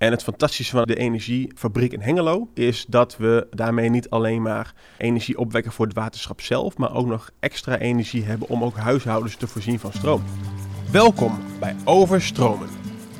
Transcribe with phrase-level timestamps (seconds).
[0.00, 4.74] En het fantastische van de energiefabriek in Hengelo is dat we daarmee niet alleen maar
[4.98, 9.36] energie opwekken voor het waterschap zelf, maar ook nog extra energie hebben om ook huishoudens
[9.36, 10.22] te voorzien van stroom.
[10.90, 12.68] Welkom bij Overstromen,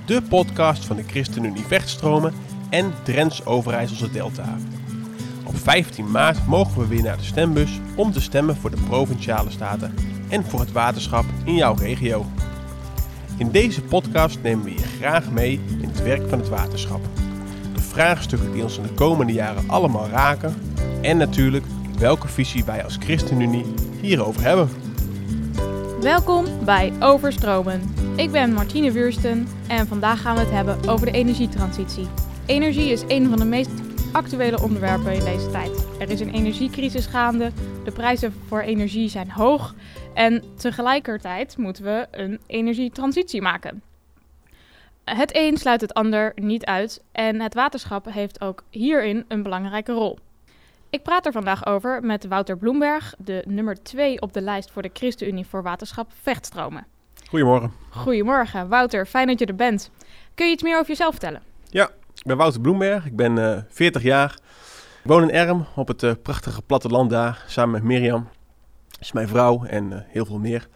[0.06, 2.32] de podcast van de ChristenUnie Vechtstromen
[2.70, 4.56] en Drents Overijsselse Delta.
[5.46, 9.50] Op 15 maart mogen we weer naar de stembus om te stemmen voor de provinciale
[9.50, 9.94] staten
[10.28, 12.26] en voor het waterschap in jouw regio.
[13.40, 17.00] In deze podcast nemen we je graag mee in het werk van het waterschap.
[17.74, 20.54] De vraagstukken die ons in de komende jaren allemaal raken
[21.02, 21.64] en natuurlijk
[21.98, 23.64] welke visie wij als ChristenUnie
[24.00, 24.68] hierover hebben.
[26.00, 27.94] Welkom bij Overstromen.
[28.16, 32.06] Ik ben Martine Wuursten en vandaag gaan we het hebben over de energietransitie.
[32.46, 33.70] Energie is een van de meest
[34.12, 35.86] actuele onderwerpen in deze tijd.
[35.98, 37.50] Er is een energiecrisis gaande,
[37.84, 39.74] de prijzen voor energie zijn hoog
[40.14, 43.82] en tegelijkertijd moeten we een energietransitie maken.
[45.04, 49.92] Het een sluit het ander niet uit en het waterschap heeft ook hierin een belangrijke
[49.92, 50.18] rol.
[50.90, 54.82] Ik praat er vandaag over met Wouter Bloemberg, de nummer 2 op de lijst voor
[54.82, 56.86] de ChristenUnie voor Waterschap Vechtstromen.
[57.28, 57.72] Goedemorgen.
[57.90, 59.90] Goedemorgen, Wouter, fijn dat je er bent.
[60.34, 61.42] Kun je iets meer over jezelf vertellen?
[61.68, 61.90] Ja,
[62.20, 64.38] ik ben Wouter Bloemberg, ik ben uh, 40 jaar.
[65.02, 68.28] Ik woon in Erm op het uh, prachtige platteland daar, samen met Mirjam
[68.98, 70.68] is mijn vrouw en uh, heel veel meer.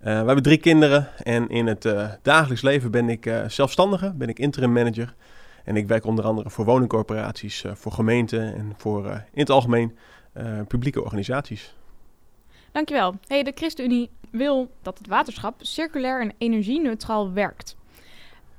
[0.00, 1.88] We hebben drie kinderen en in het
[2.22, 5.14] dagelijks leven ben ik zelfstandige, ben ik interim manager.
[5.64, 9.96] En ik werk onder andere voor woningcorporaties, voor gemeenten en voor in het algemeen
[10.68, 11.74] publieke organisaties.
[12.72, 13.14] Dankjewel.
[13.26, 17.76] Hey, de ChristenUnie wil dat het waterschap circulair en energie-neutraal werkt.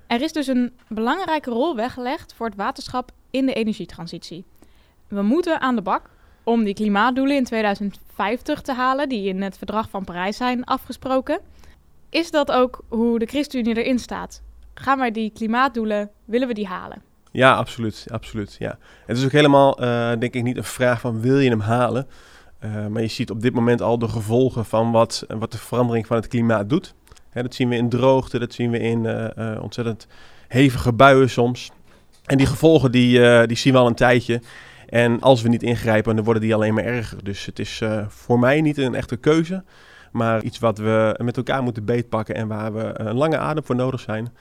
[0.08, 4.46] Er is dus een belangrijke rol weggelegd voor het waterschap in de energietransitie.
[5.08, 6.10] We moeten aan de bak
[6.44, 11.40] om die klimaatdoelen in 2050 te halen, die in het verdrag van Parijs zijn afgesproken.
[12.10, 14.42] Is dat ook hoe de ChristenUnie erin staat?
[14.74, 17.02] Gaan wij die klimaatdoelen, willen we die halen?
[17.32, 18.06] Ja, absoluut.
[18.10, 18.78] absoluut ja.
[19.06, 22.08] Het is ook helemaal, uh, denk ik, niet een vraag van wil je hem halen?
[22.64, 26.08] Uh, maar je ziet op dit moment al de gevolgen van wat, wat de verandering
[26.08, 26.96] van het klimaat doet.
[27.44, 30.08] Dat zien we in droogte, dat zien we in uh, ontzettend
[30.48, 31.72] hevige buien soms.
[32.26, 34.42] En die gevolgen die, die zien we al een tijdje.
[34.90, 37.24] En als we niet ingrijpen, dan worden die alleen maar erger.
[37.24, 39.64] Dus het is voor mij niet een echte keuze,
[40.12, 43.76] maar iets wat we met elkaar moeten beetpakken en waar we een lange adem voor
[43.76, 44.34] nodig zijn.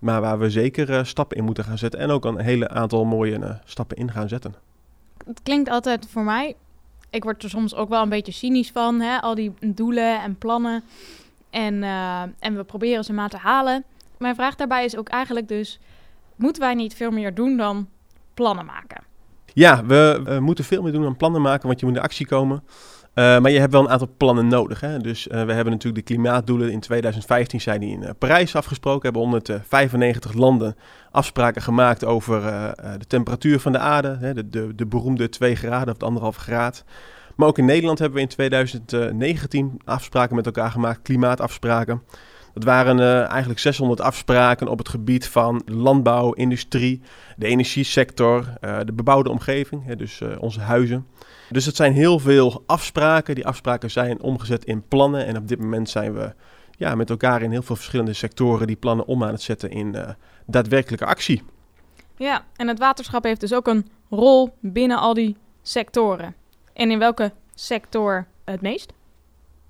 [0.00, 3.58] Maar waar we zeker stappen in moeten gaan zetten en ook een hele aantal mooie
[3.64, 4.54] stappen in gaan zetten.
[5.26, 6.54] Het klinkt altijd voor mij,
[7.14, 9.20] ik word er soms ook wel een beetje cynisch van, hè?
[9.20, 10.82] al die doelen en plannen.
[11.54, 11.82] En,
[12.38, 13.84] en we proberen ze maar te halen.
[14.18, 15.80] Mijn vraag daarbij is ook eigenlijk dus,
[16.36, 17.88] moeten wij niet veel meer doen dan
[18.34, 19.04] plannen maken?
[19.52, 22.62] Ja, we moeten veel meer doen dan plannen maken, want je moet in actie komen.
[23.14, 24.80] Uh, maar je hebt wel een aantal plannen nodig.
[24.80, 24.98] Hè?
[24.98, 26.72] Dus uh, we hebben natuurlijk de klimaatdoelen.
[26.72, 29.02] In 2015 zijn die in Parijs afgesproken.
[29.02, 30.76] Hebben 195 landen
[31.10, 32.42] afspraken gemaakt over
[32.98, 34.16] de temperatuur van de aarde.
[34.20, 34.34] Hè?
[34.34, 36.84] De, de, de, beroemde 2 graden of de 1,5 graad.
[37.36, 42.02] Maar ook in Nederland hebben we in 2019 afspraken met elkaar gemaakt, klimaatafspraken.
[42.54, 47.02] Dat waren uh, eigenlijk 600 afspraken op het gebied van landbouw, industrie,
[47.36, 51.06] de energiesector, uh, de bebouwde omgeving, hè, dus uh, onze huizen.
[51.50, 53.34] Dus het zijn heel veel afspraken.
[53.34, 55.26] Die afspraken zijn omgezet in plannen.
[55.26, 56.34] En op dit moment zijn we
[56.76, 59.96] ja, met elkaar in heel veel verschillende sectoren die plannen om aan het zetten in
[60.46, 61.42] daadwerkelijke actie.
[62.16, 66.34] Ja, en het waterschap heeft dus ook een rol binnen al die sectoren.
[66.74, 68.92] En in welke sector het meest?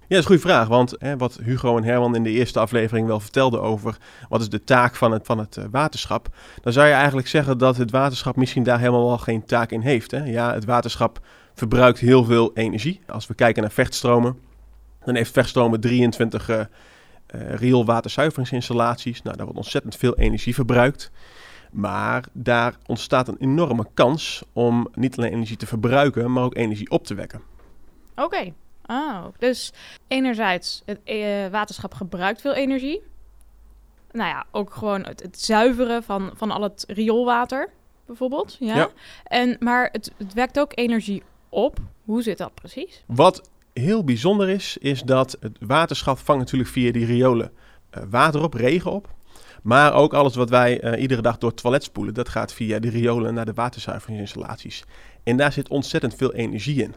[0.00, 0.68] Ja, dat is een goede vraag.
[0.68, 3.96] Want hè, wat Hugo en Herman in de eerste aflevering wel vertelden over
[4.28, 6.28] wat is de taak van het, van het uh, waterschap.
[6.62, 9.80] Dan zou je eigenlijk zeggen dat het waterschap misschien daar helemaal wel geen taak in
[9.80, 10.10] heeft.
[10.10, 10.24] Hè?
[10.24, 11.20] Ja, het waterschap
[11.54, 13.00] verbruikt heel veel energie.
[13.06, 14.38] Als we kijken naar vechtstromen,
[15.04, 16.64] dan heeft vechtstromen 23 uh, uh,
[17.54, 19.22] rioolwaterzuiveringsinstallaties.
[19.22, 21.10] Nou, daar wordt ontzettend veel energie verbruikt.
[21.74, 26.90] Maar daar ontstaat een enorme kans om niet alleen energie te verbruiken, maar ook energie
[26.90, 27.42] op te wekken.
[28.14, 28.24] Oké.
[28.24, 28.54] Okay.
[28.86, 29.72] Oh, dus
[30.08, 33.02] enerzijds, het uh, waterschap gebruikt veel energie.
[34.12, 37.68] Nou ja, ook gewoon het, het, zuiveren van, van al het rioolwater,
[38.06, 38.56] bijvoorbeeld.
[38.60, 38.76] Ja.
[38.76, 38.90] ja.
[39.24, 41.78] En, maar het, het wekt ook energie op.
[42.04, 43.04] Hoe zit dat precies?
[43.06, 47.52] Wat heel bijzonder is, is dat het waterschap vangt natuurlijk via die riolen
[47.96, 49.08] uh, water op, regen op.
[49.64, 52.78] Maar ook alles wat wij uh, iedere dag door het toilet spoelen, dat gaat via
[52.78, 54.84] de riolen naar de waterzuiveringsinstallaties.
[55.22, 56.94] En daar zit ontzettend veel energie in.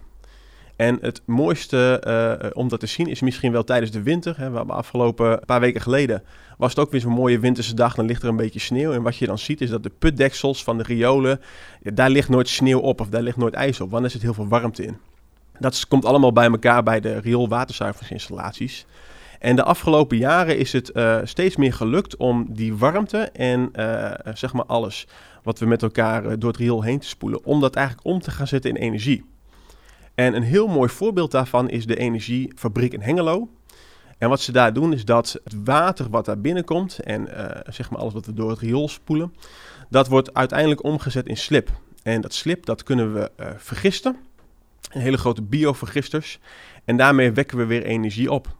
[0.76, 2.04] En het mooiste
[2.44, 4.38] uh, om dat te zien is misschien wel tijdens de winter.
[4.38, 4.50] Hè.
[4.50, 6.24] We hebben afgelopen paar weken geleden
[6.58, 7.96] was het ook weer zo'n mooie winterse dag.
[7.96, 8.92] Dan ligt er een beetje sneeuw.
[8.92, 11.42] En wat je dan ziet is dat de putdeksels van de riolen,
[11.82, 13.92] daar ligt nooit sneeuw op of daar ligt nooit ijs op.
[13.92, 14.98] Want er zit heel veel warmte in.
[15.60, 18.86] Dat komt allemaal bij elkaar bij de rioolwaterzuiveringsinstallaties.
[19.40, 20.92] En de afgelopen jaren is het
[21.24, 23.72] steeds meer gelukt om die warmte en
[24.34, 25.08] zeg maar alles
[25.44, 28.32] wat we met elkaar door het riool heen te spoelen, om dat eigenlijk om te
[28.32, 29.26] gaan zetten in energie.
[30.16, 33.50] En een heel mooi voorbeeld daarvan is de energiefabriek in Hengelo.
[34.18, 37.28] En wat ze daar doen is dat het water wat daar binnenkomt en
[37.70, 39.34] zeg maar alles wat we door het riool spoelen,
[39.90, 41.70] dat wordt uiteindelijk omgezet in slip.
[42.04, 44.18] En dat slip dat kunnen we vergisten,
[44.90, 46.40] hele grote biovergisters.
[46.86, 48.56] En daarmee wekken we weer energie op.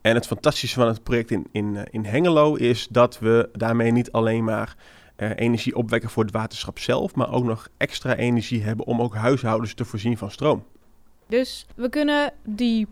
[0.00, 3.92] En het fantastische van het project in, in, eh, in Hengelo is dat we daarmee
[3.92, 4.76] niet alleen maar
[5.16, 9.14] uh, energie opwekken voor het waterschap zelf, maar ook nog extra energie hebben om ook
[9.14, 10.64] huishoudens te voorzien van stroom.
[11.26, 12.86] Dus we kunnen die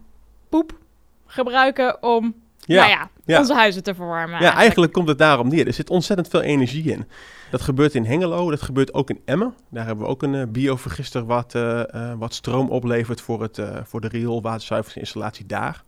[0.48, 0.78] poep
[1.26, 4.40] gebruiken om ja, nou ja, onze huizen te verwarmen.
[4.40, 4.92] Ja, eigenlijk.
[4.92, 5.66] komt het daarom neer.
[5.66, 7.08] Er zit ontzettend veel energie in.
[7.50, 9.54] Dat gebeurt in Hengelo, dat gebeurt ook in Emmen.
[9.70, 11.82] Daar hebben we ook een uh, biovergister wat, uh,
[12.18, 15.84] wat stroom oplevert voor, het, voor de rioolwaterzuiveringsinstallatie daar.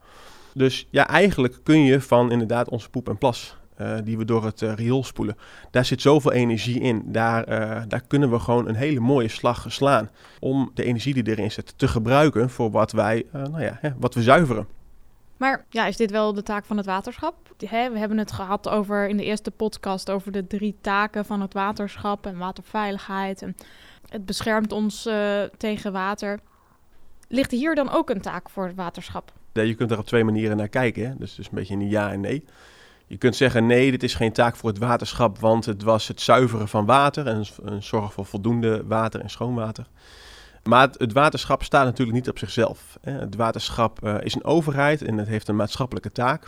[0.59, 3.57] Dus ja, eigenlijk kun je van inderdaad onze poep en plas
[4.03, 5.37] die we door het riool spoelen.
[5.71, 7.03] Daar zit zoveel energie in.
[7.05, 7.45] Daar,
[7.87, 10.09] daar kunnen we gewoon een hele mooie slag slaan.
[10.39, 14.13] Om de energie die erin zit te gebruiken voor wat wij, nou ja, hè, wat
[14.13, 14.67] we zuiveren.
[15.37, 17.35] Maar ja, is dit wel de taak van het waterschap?
[17.57, 21.53] We hebben het gehad over in de eerste podcast over de drie taken van het
[21.53, 23.41] waterschap en waterveiligheid.
[23.41, 23.55] En
[24.09, 25.09] het beschermt ons
[25.57, 26.39] tegen water.
[27.27, 29.37] Ligt hier dan ook een taak voor het waterschap?
[29.53, 31.07] Je kunt er op twee manieren naar kijken.
[31.07, 31.15] Hè?
[31.17, 32.43] Dus, dus een beetje een ja en nee.
[33.07, 36.21] Je kunt zeggen nee, dit is geen taak voor het waterschap, want het was het
[36.21, 39.85] zuiveren van water en, en zorgen voor voldoende water en schoon water.
[40.63, 42.97] Maar het, waterschap staat natuurlijk niet op zichzelf.
[43.01, 46.45] Het waterschap uh, is een overheid en het heeft een maatschappelijke taak.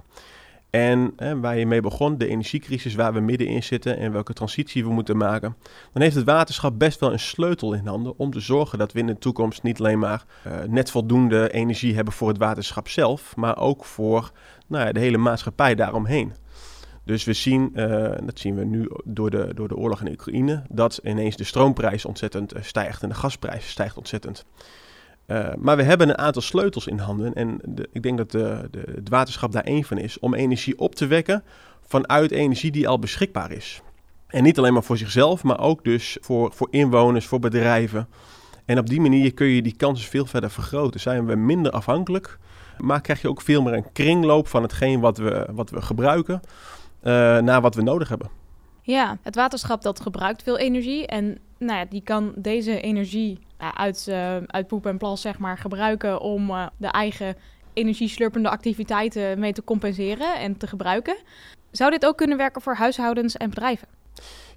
[0.71, 4.89] En waar je mee begon, de energiecrisis waar we middenin zitten en welke transitie we
[4.89, 5.56] moeten maken,
[5.94, 9.00] dan heeft het waterschap best wel een sleutel in handen om te zorgen dat we
[9.00, 13.35] in de toekomst niet alleen maar uh, net voldoende energie hebben voor het waterschap zelf,
[13.35, 14.31] maar ook voor
[14.68, 16.33] nou ja, de hele maatschappij daaromheen.
[17.03, 20.63] Dus we zien, uh, dat zien we nu door de, door de oorlog in Oekraïne,
[20.69, 24.45] dat ineens de stroomprijs ontzettend eh, stijgt en de gasprijs stijgt ontzettend.
[25.31, 27.60] Uh, maar we hebben een aantal sleutels in handen en
[27.92, 31.07] ik denk dat de, de, het waterschap daar één van is om energie op te
[31.07, 31.44] wekken
[31.88, 33.81] vanuit energie die al beschikbaar is.
[34.28, 38.07] En niet alleen maar voor zichzelf, maar ook dus voor, voor inwoners, voor bedrijven.
[38.66, 41.00] En op die manier kun je die kansen veel verder vergroten.
[41.00, 42.38] Zijn we minder afhankelijk,
[42.77, 46.42] maar krijg je ook veel meer een kringloop van hetgeen wat we, wat we gebruiken
[47.04, 48.30] uh, naar wat we nodig hebben.
[48.81, 53.39] Ja, het waterschap dat gebruikt veel energie en nou ja, die kan deze energie
[53.75, 57.36] uit, uh, uit poep en plas zeg maar gebruiken om uh, de eigen
[57.74, 61.16] energieslurpende activiteiten mee te compenseren en te gebruiken.
[61.72, 63.88] Zou dit ook kunnen werken voor huishoudens en bedrijven?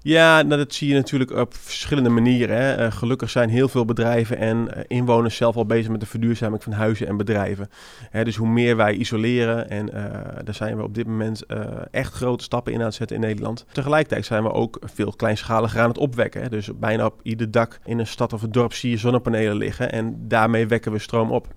[0.07, 2.57] Ja, nou, dat zie je natuurlijk op verschillende manieren.
[2.57, 2.85] Hè.
[2.85, 6.63] Uh, gelukkig zijn heel veel bedrijven en uh, inwoners zelf al bezig met de verduurzaming
[6.63, 7.69] van huizen en bedrijven.
[8.09, 10.03] Hè, dus hoe meer wij isoleren, en uh,
[10.43, 11.45] daar zijn we op dit moment
[11.91, 13.65] echt grote stappen in aan het zetten in Nederland.
[13.71, 16.41] Tegelijkertijd zijn we ook veel kleinschaliger aan het opwekken.
[16.41, 16.49] Hè.
[16.49, 19.91] Dus bijna op ieder dak in een stad of een dorp zie je zonnepanelen liggen
[19.91, 21.47] en daarmee wekken we stroom op.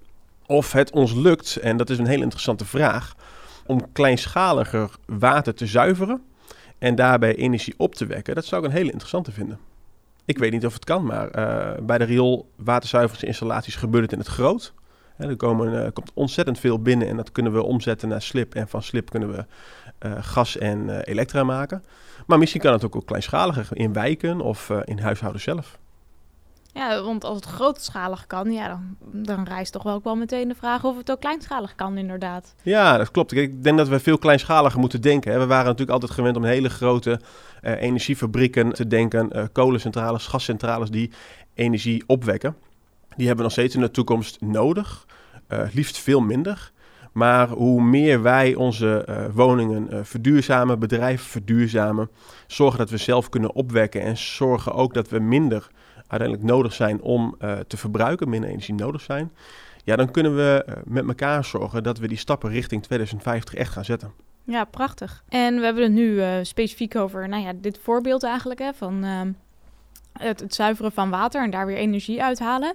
[0.47, 3.15] Of het ons lukt, en dat is een hele interessante vraag,
[3.67, 6.23] om kleinschaliger water te zuiveren
[6.79, 9.59] en daarbij energie op te wekken, dat zou ik een hele interessante vinden.
[10.25, 14.29] Ik weet niet of het kan, maar uh, bij de rioolwaterzuiveringsinstallaties gebeurt het in het
[14.29, 14.75] groot.
[15.17, 18.55] er komen, uh, komt ontzettend veel binnen en dat kunnen we omzetten naar slip.
[18.55, 19.45] En van slip kunnen we
[20.07, 21.85] uh, gas en elektra maken.
[22.27, 25.79] Maar misschien kan het ook, ook kleinschaliger in wijken of in huishouden zelf.
[26.73, 30.49] Ja, want als het grootschalig kan, ja, dan, dan rijst toch wel ook wel meteen
[30.49, 32.55] de vraag of het ook kleinschalig kan, inderdaad.
[32.63, 33.33] Ja, dat klopt.
[33.33, 35.39] Ik denk dat we veel kleinschaliger moeten denken.
[35.39, 37.21] We waren natuurlijk altijd gewend om hele grote
[37.63, 41.11] uh, energiefabrieken te denken, uh, kolencentrales, gascentrales die
[41.55, 42.57] energie opwekken.
[43.17, 45.07] Die hebben we nog steeds in de toekomst nodig,
[45.49, 46.73] uh, liefst veel minder.
[47.13, 52.11] Maar hoe meer wij onze woningen verduurzamen, bedrijven verduurzamen,
[52.47, 55.69] zorgen dat we zelf kunnen opwekken en zorgen ook dat we minder
[56.09, 59.33] uiteindelijk nodig zijn om uh, te verbruiken, minder energie nodig zijn,
[59.85, 63.73] ja, dan kunnen we uh, met elkaar zorgen dat we die stappen richting 2050 echt
[63.73, 64.13] gaan zetten.
[64.45, 65.25] Ja, prachtig.
[65.29, 69.05] En we hebben het nu uh, specifiek over nou ja, dit voorbeeld eigenlijk hè, van
[69.05, 69.33] ehm,
[70.13, 72.75] het, het, zuiveren van water en daar weer energie uithalen.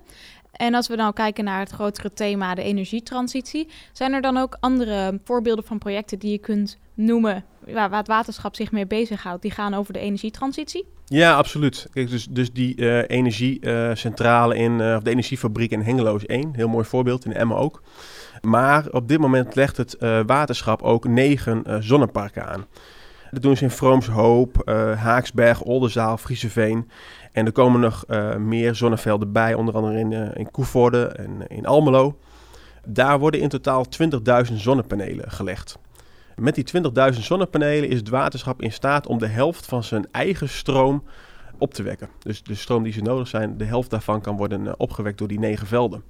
[0.51, 4.57] En als we nou kijken naar het grotere thema, de energietransitie, zijn er dan ook
[4.59, 9.41] andere voorbeelden van projecten die je kunt noemen waar, waar het waterschap zich mee bezighoudt,
[9.41, 10.85] die gaan over de energietransitie?
[11.13, 11.87] Ja, absoluut.
[11.91, 16.53] Kijk, dus, dus die uh, energiecentrale in, uh, of de energiefabriek in Hengelo is één.
[16.55, 17.81] Heel mooi voorbeeld, in Emmen ook.
[18.41, 22.65] Maar op dit moment legt het waterschap ook negen zonneparken aan.
[23.31, 24.61] Dat doen ze in Vroomshoop,
[24.97, 26.89] Haaksberg, Oldenzaal, Frieseveen.
[27.31, 28.05] En er komen nog
[28.37, 32.17] meer zonnevelden bij, onder andere in, in Koevoorde en in Almelo.
[32.85, 33.85] Daar worden in totaal
[34.47, 35.77] 20.000 zonnepanelen gelegd.
[36.35, 36.65] Met die
[37.13, 41.03] 20.000 zonnepanelen is het waterschap in staat om de helft van zijn eigen stroom
[41.57, 42.09] op te wekken.
[42.19, 45.27] Dus de stroom die ze nodig zijn, de helft daarvan kan worden eh, opgewekt door
[45.27, 46.03] die negen velden.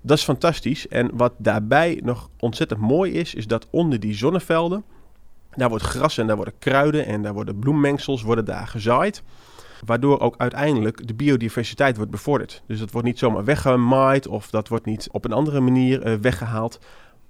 [0.00, 0.88] Dat is fantastisch.
[0.88, 4.84] En wat daarbij nog ontzettend mooi is, is dat onder die zonnevelden,
[5.54, 9.22] daar wordt gras en daar worden kruiden en daar worden bloemmengsels worden daar gezaaid.
[9.84, 12.62] Waardoor ook uiteindelijk de biodiversiteit wordt bevorderd.
[12.66, 16.14] Dus dat wordt niet zomaar weggemaaid of dat wordt niet op een andere manier uh,
[16.20, 16.78] weggehaald.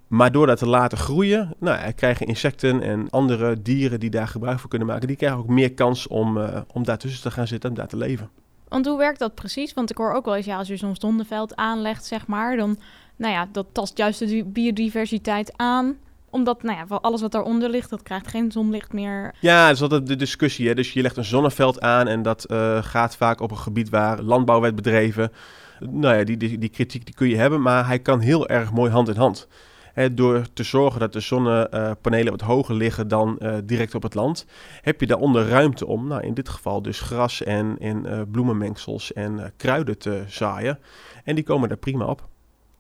[0.07, 4.59] Maar door dat te laten groeien, nou, krijgen insecten en andere dieren die daar gebruik
[4.59, 7.71] van kunnen maken, die krijgen ook meer kans om, uh, om daartussen te gaan zitten
[7.71, 8.31] en daar te leven.
[8.69, 9.75] Want hoe werkt dat precies?
[9.75, 12.79] Want ik hoor ook wel eens, ja, als je zo'n zonneveld aanlegt, zeg maar, dan,
[13.17, 15.97] nou ja, dat tast juist de biodiversiteit aan
[16.31, 19.35] omdat, nou ja, alles wat daaronder ligt, dat krijgt geen zonlicht meer.
[19.41, 20.69] Ja, dat is altijd de discussie.
[20.69, 20.75] Hè?
[20.75, 24.23] Dus je legt een zonneveld aan en dat uh, gaat vaak op een gebied waar
[24.23, 25.33] landbouw werd bedreven.
[25.81, 28.73] Nou ja, die, die, die kritiek die kun je hebben, maar hij kan heel erg
[28.73, 29.49] mooi hand in hand
[30.13, 34.47] door te zorgen dat de zonnepanelen wat hoger liggen dan uh, direct op het land,
[34.83, 39.33] heb je daaronder ruimte om, nou, in dit geval dus gras en, uh, bloemenmengsels en
[39.33, 40.79] uh, kruiden te zaaien.
[41.25, 42.29] En die komen er prima op.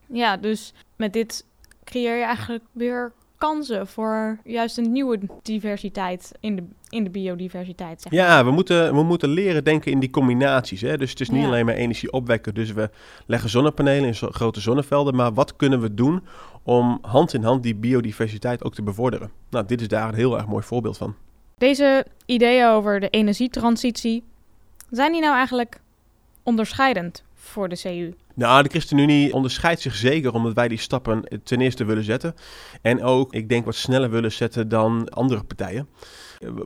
[0.06, 1.46] Ja, dus met dit
[1.84, 8.02] creëer je eigenlijk weer kansen voor juist een nieuwe diversiteit in de, in de biodiversiteit.
[8.02, 8.20] Zeg maar.
[8.20, 10.80] Ja, we moeten, we moeten leren denken in die combinaties.
[10.80, 10.96] Hè?
[10.96, 12.54] Dus het is niet alleen maar energie opwekken.
[12.54, 12.90] Dus we
[13.26, 15.14] leggen zonnepanelen in zo grote zonnevelden.
[15.14, 16.22] Maar wat kunnen we doen
[16.62, 19.30] om hand in hand die biodiversiteit ook te bevorderen?
[19.50, 21.14] Nou, dit is daar een heel erg mooi voorbeeld van.
[21.58, 24.24] Deze ideeën over de energietransitie,
[24.90, 25.80] zijn die nou eigenlijk
[26.42, 28.14] onderscheidend voor de CU?
[28.36, 32.34] Nou, de ChristenUnie onderscheidt zich zeker omdat wij die stappen ten eerste willen zetten.
[32.82, 35.88] En ook, ik denk, wat sneller willen zetten dan andere partijen.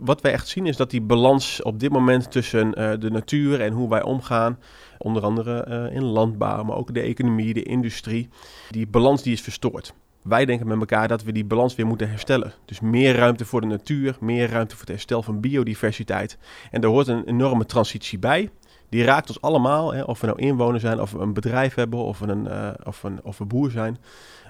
[0.01, 3.61] Wat wij echt zien is dat die balans op dit moment tussen uh, de natuur
[3.61, 4.59] en hoe wij omgaan,
[4.99, 8.29] onder andere uh, in landbouw, maar ook de economie, de industrie,
[8.71, 9.95] die balans die is verstoord.
[10.23, 12.53] Wij denken met elkaar dat we die balans weer moeten herstellen.
[12.65, 16.39] Dus meer ruimte voor de natuur, meer ruimte voor het herstel van biodiversiteit.
[16.71, 18.51] En daar hoort een enorme transitie bij
[18.91, 19.95] die raakt ons allemaal.
[19.95, 22.69] Hè, of we nou inwoner zijn, of we een bedrijf hebben, of we een, uh,
[22.85, 23.99] of een, of we boer zijn.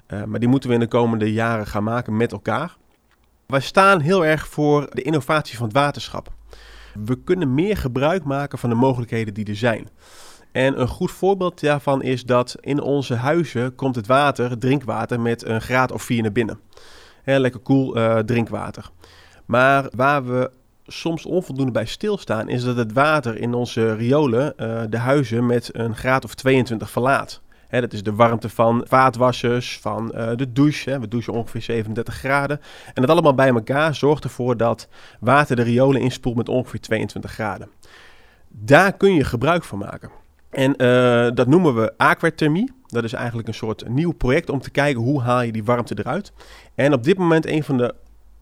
[0.08, 2.76] Uh, maar die moeten we in de komende jaren gaan maken met elkaar.
[3.46, 6.32] Wij staan heel erg voor de innovatie van het waterschap.
[7.04, 9.88] We kunnen meer gebruik maken van de mogelijkheden die er zijn.
[10.52, 15.44] En een goed voorbeeld daarvan is dat in onze huizen komt het water, drinkwater, met
[15.44, 16.60] een graad of 4 naar binnen.
[17.22, 18.90] Hè, lekker koel cool, uh, drinkwater.
[19.46, 20.50] Maar waar we
[20.92, 25.70] soms onvoldoende bij stilstaan, is dat het water in onze riolen uh, de huizen met
[25.72, 27.40] een graad of 22 verlaat.
[27.70, 31.00] Dat is de warmte van vaatwassers, van uh, de douche.
[31.00, 32.60] We douchen ongeveer 37 graden.
[32.94, 34.88] En dat allemaal bij elkaar zorgt ervoor dat
[35.20, 37.68] water de riolen inspoelt met ongeveer 22 graden.
[38.48, 40.10] Daar kun je gebruik van maken.
[40.50, 42.72] En uh, dat noemen we aquathermie.
[42.86, 45.98] Dat is eigenlijk een soort nieuw project om te kijken hoe haal je die warmte
[45.98, 46.32] eruit.
[46.74, 47.94] En op dit moment een van de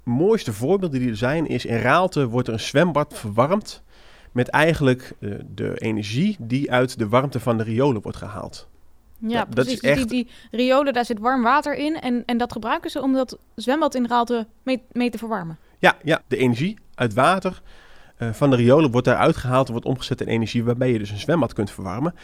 [0.09, 3.83] mooiste voorbeelden die er zijn is in Raalte wordt er een zwembad verwarmd
[4.33, 8.69] met eigenlijk uh, de energie die uit de warmte van de riolen wordt gehaald.
[9.19, 9.73] Ja, dat precies.
[9.73, 10.09] Is echt...
[10.09, 13.39] die, die, riolen, daar zit warm water in en, en dat gebruiken ze om dat
[13.55, 15.59] zwembad in Raalte mee, mee te verwarmen.
[15.79, 17.63] Ja, ja, de energie uit water
[18.19, 21.11] uh, van de riolen wordt daaruit gehaald en wordt omgezet in energie waarbij je dus
[21.11, 22.15] een zwembad kunt verwarmen.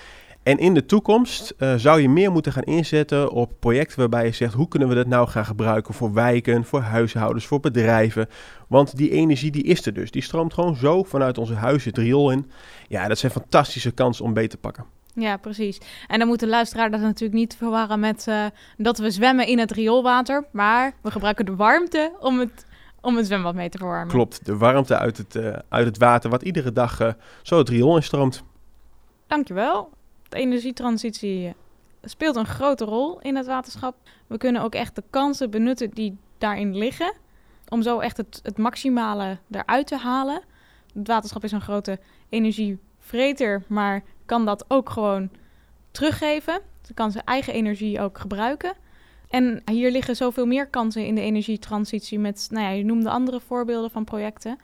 [0.45, 4.33] En in de toekomst uh, zou je meer moeten gaan inzetten op projecten waarbij je
[4.33, 8.29] zegt: hoe kunnen we dat nou gaan gebruiken voor wijken, voor huishoudens, voor bedrijven?
[8.69, 10.11] Want die energie die is er dus.
[10.11, 12.51] Die stroomt gewoon zo vanuit onze huizen het riool in.
[12.89, 14.85] Ja, dat zijn fantastische kansen om beter te pakken.
[15.15, 15.81] Ja, precies.
[16.07, 18.45] En dan moet de luisteraar dat natuurlijk niet verwarren met uh,
[18.77, 20.45] dat we zwemmen in het rioolwater.
[20.53, 22.67] Maar we gebruiken de warmte om het,
[23.01, 24.09] om het zwembad mee te verwarmen.
[24.09, 27.69] Klopt, de warmte uit het, uh, uit het water wat iedere dag uh, zo het
[27.69, 28.43] riool instroomt.
[29.27, 29.91] Dankjewel
[30.29, 31.55] de energietransitie
[32.03, 33.97] speelt een grote rol in het waterschap.
[34.27, 37.13] We kunnen ook echt de kansen benutten die daarin liggen.
[37.69, 40.43] Om zo echt het, maximale eruit te halen.
[40.95, 45.31] Het waterschap is een grote energievreter, maar kan dat ook gewoon
[45.91, 46.61] teruggeven.
[46.83, 48.73] Ze kan zijn eigen energie ook gebruiken.
[49.29, 53.41] En hier liggen zoveel meer kansen in de energietransitie met, nou ja, je noemde andere
[53.41, 54.59] voorbeelden van projecten.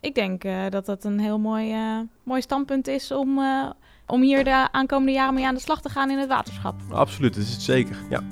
[0.00, 3.70] Ik denk uh, dat dat een heel mooi, uh, mooi standpunt is om, uh,
[4.06, 6.74] om hier de aankomende jaren mee aan de slag te gaan in het waterschap.
[6.90, 8.22] Absoluut, dat is het zeker, ja.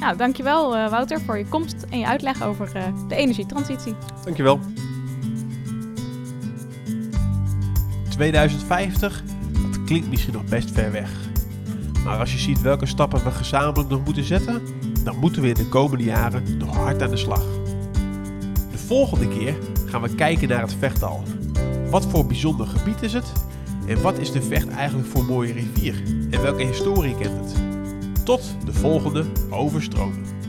[0.00, 3.94] Nou, dankjewel uh, Wouter voor je komst en je uitleg over uh, de energietransitie.
[4.24, 4.60] Dankjewel.
[8.08, 11.10] 2050, dat klinkt misschien nog best ver weg.
[12.04, 14.62] Maar als je ziet welke stappen we gezamenlijk nog moeten zetten,
[15.04, 17.44] dan moeten we in de komende jaren nog hard aan de slag.
[18.70, 19.54] De volgende keer
[19.86, 21.22] gaan we kijken naar het vechtal.
[21.90, 23.32] Wat voor bijzonder gebied is het
[23.86, 26.02] en wat is de Vecht eigenlijk voor mooie rivier?
[26.30, 27.54] En welke historie kent het?
[28.24, 30.41] Tot de volgende overstromen.